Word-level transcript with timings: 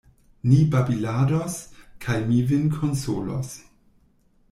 Ni 0.51 0.61
babilados, 0.75 1.59
kaj 2.07 2.19
mi 2.33 2.43
vin 2.53 2.67
konsolos. 2.81 3.57